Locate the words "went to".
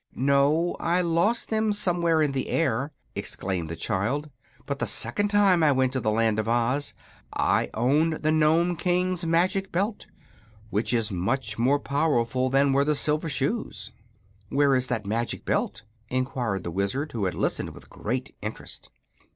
5.71-5.99